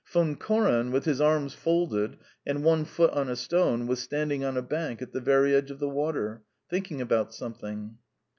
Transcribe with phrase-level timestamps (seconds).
[0.11, 4.57] Von Koren, with his arms folded and one foot on a stone, was standing on
[4.57, 7.99] a bank at the very edge of the water, thinking about something.